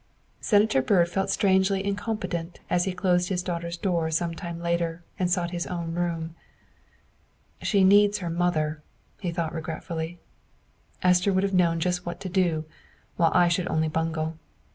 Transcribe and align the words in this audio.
Senator 0.39 0.81
Byrd 0.81 1.09
felt 1.09 1.29
strangely 1.29 1.85
incompetent 1.85 2.59
as 2.71 2.85
he 2.85 2.91
closed 2.91 3.29
his 3.29 3.43
daughter's 3.43 3.77
door 3.77 4.09
some 4.09 4.33
time 4.33 4.59
later 4.59 5.03
and 5.19 5.29
sought 5.29 5.51
his 5.51 5.67
own 5.67 5.93
room." 5.93 6.33
She 7.61 7.83
needs 7.83 8.17
her 8.17 8.29
mother," 8.31 8.81
he 9.19 9.31
thought 9.31 9.53
regretfully." 9.53 10.17
Esther 11.03 11.31
would 11.31 11.43
have 11.43 11.53
known 11.53 11.79
just 11.79 12.03
what 12.03 12.19
to 12.21 12.29
do, 12.29 12.65
while 13.15 13.31
I 13.35 13.47
should 13.47 13.67
only 13.67 13.89
bungle. 13.89 14.39